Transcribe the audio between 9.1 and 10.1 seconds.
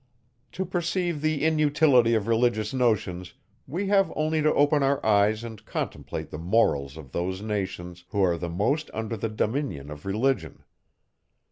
the dominion of